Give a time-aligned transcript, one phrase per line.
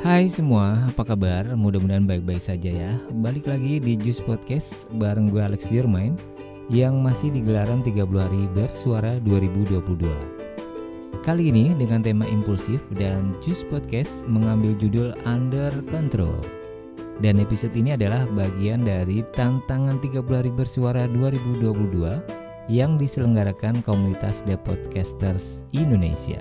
[0.00, 1.44] Hai semua, apa kabar?
[1.52, 2.96] Mudah-mudahan baik-baik saja ya.
[3.20, 6.16] Balik lagi di Juice Podcast bareng gue Alex Jermain
[6.72, 10.08] yang masih di gelaran 30 hari bersuara 2022.
[11.20, 16.40] Kali ini dengan tema impulsif dan Juice Podcast mengambil judul Under Control.
[17.20, 24.56] Dan episode ini adalah bagian dari tantangan 30 hari bersuara 2022 yang diselenggarakan komunitas The
[24.64, 26.40] Podcasters Indonesia.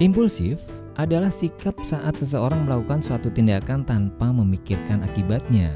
[0.00, 5.72] Impulsif adalah sikap saat seseorang melakukan suatu tindakan tanpa memikirkan akibatnya.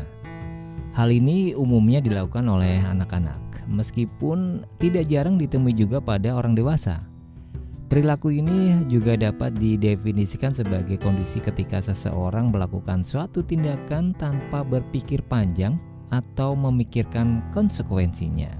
[0.92, 7.02] Hal ini umumnya dilakukan oleh anak-anak, meskipun tidak jarang ditemui juga pada orang dewasa.
[7.88, 15.76] Perilaku ini juga dapat didefinisikan sebagai kondisi ketika seseorang melakukan suatu tindakan tanpa berpikir panjang
[16.12, 18.50] atau memikirkan konsekuensinya.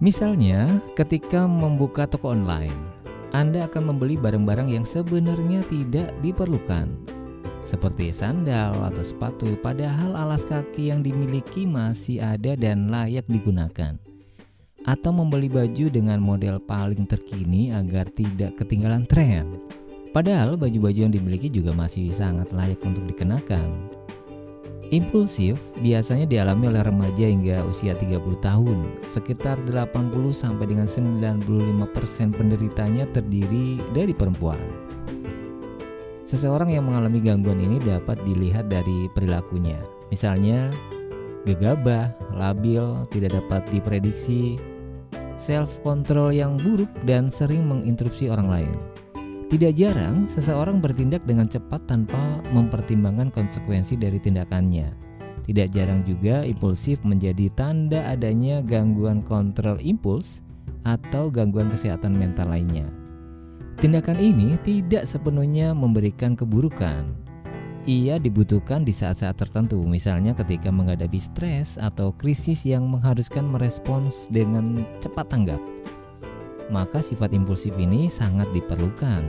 [0.00, 2.99] Misalnya, ketika membuka toko online,
[3.30, 6.90] anda akan membeli barang-barang yang sebenarnya tidak diperlukan,
[7.62, 13.94] seperti sandal atau sepatu, padahal alas kaki yang dimiliki masih ada dan layak digunakan,
[14.88, 19.46] atau membeli baju dengan model paling terkini agar tidak ketinggalan tren.
[20.10, 23.70] Padahal baju-baju yang dimiliki juga masih sangat layak untuk dikenakan.
[24.90, 28.98] Impulsif biasanya dialami oleh remaja hingga usia 30 tahun.
[29.06, 29.86] Sekitar 80
[30.34, 34.58] sampai dengan 95% penderitanya terdiri dari perempuan.
[36.26, 39.78] Seseorang yang mengalami gangguan ini dapat dilihat dari perilakunya.
[40.10, 40.74] Misalnya
[41.46, 42.82] gegabah, labil,
[43.14, 44.58] tidak dapat diprediksi,
[45.38, 48.74] self control yang buruk dan sering menginterupsi orang lain.
[49.50, 54.94] Tidak jarang, seseorang bertindak dengan cepat tanpa mempertimbangkan konsekuensi dari tindakannya.
[55.42, 60.46] Tidak jarang juga impulsif menjadi tanda adanya gangguan kontrol impuls
[60.86, 62.86] atau gangguan kesehatan mental lainnya.
[63.82, 67.10] Tindakan ini tidak sepenuhnya memberikan keburukan.
[67.90, 74.86] Ia dibutuhkan di saat-saat tertentu, misalnya ketika menghadapi stres atau krisis yang mengharuskan merespons dengan
[75.02, 75.58] cepat tanggap
[76.70, 79.26] maka sifat impulsif ini sangat diperlukan.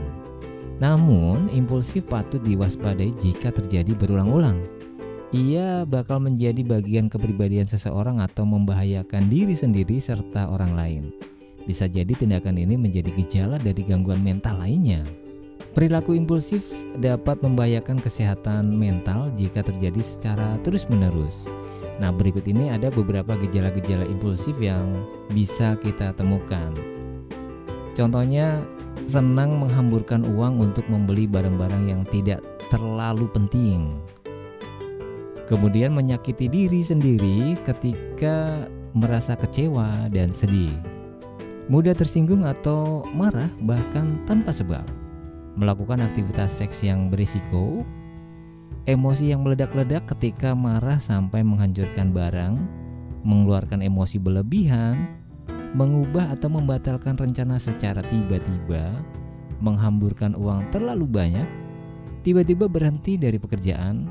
[0.82, 4.58] Namun, impulsif patut diwaspadai jika terjadi berulang-ulang.
[5.32, 11.04] Ia bakal menjadi bagian kepribadian seseorang atau membahayakan diri sendiri serta orang lain.
[11.62, 15.06] Bisa jadi tindakan ini menjadi gejala dari gangguan mental lainnya.
[15.72, 16.68] Perilaku impulsif
[17.00, 21.48] dapat membahayakan kesehatan mental jika terjadi secara terus-menerus.
[21.96, 24.84] Nah, berikut ini ada beberapa gejala-gejala impulsif yang
[25.32, 26.76] bisa kita temukan.
[27.92, 28.64] Contohnya,
[29.04, 32.40] senang menghamburkan uang untuk membeli barang-barang yang tidak
[32.72, 34.00] terlalu penting.
[35.44, 38.64] Kemudian menyakiti diri sendiri ketika
[38.96, 40.72] merasa kecewa dan sedih.
[41.68, 44.84] Mudah tersinggung atau marah bahkan tanpa sebab.
[45.52, 47.84] Melakukan aktivitas seks yang berisiko.
[48.88, 52.56] Emosi yang meledak-ledak ketika marah sampai menghancurkan barang.
[53.22, 55.21] Mengeluarkan emosi berlebihan
[55.72, 58.92] mengubah atau membatalkan rencana secara tiba-tiba,
[59.64, 61.48] menghamburkan uang terlalu banyak,
[62.20, 64.04] tiba-tiba berhenti dari pekerjaan,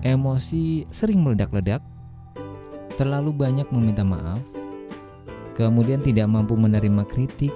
[0.00, 1.84] emosi sering meledak-ledak,
[2.96, 4.40] terlalu banyak meminta maaf,
[5.52, 7.54] kemudian tidak mampu menerima kritik,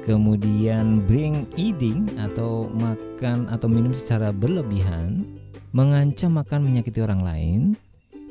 [0.00, 5.28] kemudian bring eating atau makan atau minum secara berlebihan,
[5.76, 7.60] mengancam akan menyakiti orang lain,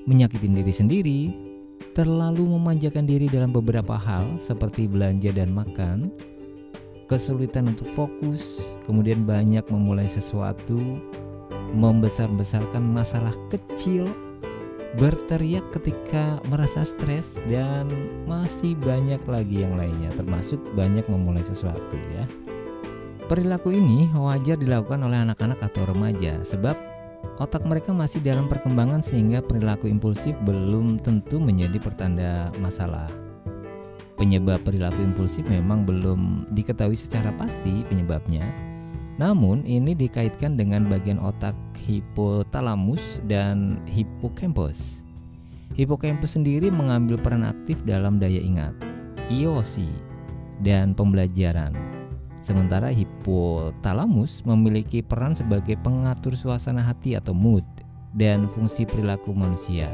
[0.09, 1.21] menyakiti diri sendiri,
[1.99, 6.07] terlalu memanjakan diri dalam beberapa hal seperti belanja dan makan,
[7.11, 10.79] kesulitan untuk fokus, kemudian banyak memulai sesuatu,
[11.75, 14.07] membesar-besarkan masalah kecil,
[14.95, 17.91] berteriak ketika merasa stres dan
[18.23, 22.23] masih banyak lagi yang lainnya termasuk banyak memulai sesuatu ya.
[23.27, 26.88] Perilaku ini wajar dilakukan oleh anak-anak atau remaja sebab
[27.39, 33.07] otak mereka masih dalam perkembangan sehingga perilaku impulsif belum tentu menjadi pertanda masalah.
[34.19, 38.43] Penyebab perilaku impulsif memang belum diketahui secara pasti penyebabnya.
[39.15, 41.55] Namun ini dikaitkan dengan bagian otak
[41.87, 45.03] hipotalamus dan hipocampus.
[45.75, 48.75] Hipocampus sendiri mengambil peran aktif dalam daya ingat,
[49.31, 49.87] IOC,
[50.59, 51.98] dan pembelajaran
[52.39, 57.63] Sementara hipotalamus memiliki peran sebagai pengatur suasana hati atau mood
[58.15, 59.91] dan fungsi perilaku manusia.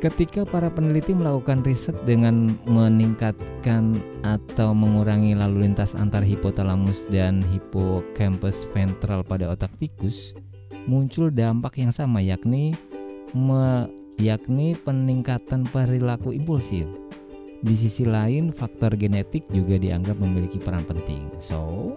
[0.00, 8.64] Ketika para peneliti melakukan riset dengan meningkatkan atau mengurangi lalu lintas antar hipotalamus dan hipocampus
[8.72, 10.32] ventral pada otak tikus,
[10.88, 12.72] muncul dampak yang sama yakni
[13.36, 16.88] me, yakni peningkatan perilaku impulsif.
[17.60, 21.28] Di sisi lain, faktor genetik juga dianggap memiliki peran penting.
[21.36, 21.92] So,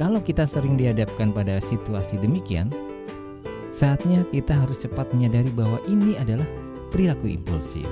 [0.00, 2.72] kalau kita sering dihadapkan pada situasi demikian,
[3.68, 6.48] saatnya kita harus cepat menyadari bahwa ini adalah
[6.88, 7.84] perilaku impulsif.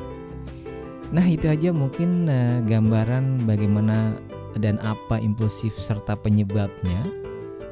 [1.13, 4.17] Nah, itu aja mungkin uh, gambaran bagaimana
[4.57, 7.05] dan apa impulsif serta penyebabnya.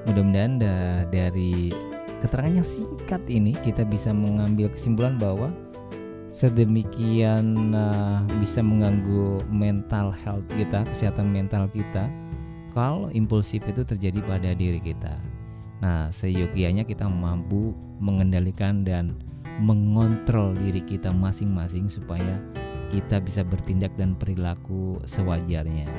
[0.04, 1.72] Mudah-mudahan uh, dari
[2.20, 5.48] keterangan yang singkat ini kita bisa mengambil kesimpulan bahwa
[6.30, 12.06] sedemikian uh, bisa mengganggu mental health kita, kesehatan mental kita
[12.70, 15.18] kalau impulsif itu terjadi pada diri kita.
[15.82, 19.18] Nah, seyogianya kita mampu mengendalikan dan
[19.58, 22.38] mengontrol diri kita masing-masing supaya
[22.94, 25.90] kita bisa bertindak dan perilaku sewajarnya.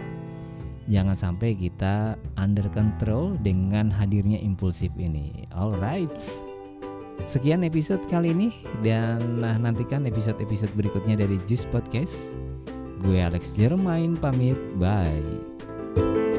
[0.89, 5.45] Jangan sampai kita under control dengan hadirnya impulsif ini.
[5.53, 6.50] Alright.
[7.29, 8.49] Sekian episode kali ini
[8.81, 12.33] dan nah, nantikan episode-episode berikutnya dari Juice Podcast.
[13.01, 14.57] Gue Alex Jermain pamit.
[14.77, 16.30] Bye.